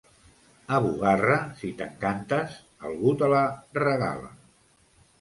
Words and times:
A 0.77 0.79
Bugarra, 0.85 1.35
si 1.61 1.71
t'encantes, 1.83 2.59
algú 2.91 3.17
te 3.23 3.33
la... 3.37 3.47
regala. 3.83 4.37